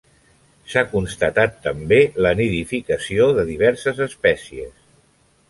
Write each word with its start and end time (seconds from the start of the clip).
S'ha 0.71 0.81
constatat 0.93 1.59
també 1.65 1.99
la 2.27 2.31
nidificació 2.41 3.29
de 3.41 3.45
diverses 3.53 4.03
espècies. 4.09 4.75